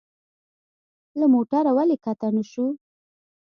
له 1.19 1.25
موټره 1.33 1.71
ولي 1.77 1.97
کښته 2.03 2.27
نه 2.35 2.43
شو؟ 2.51 2.65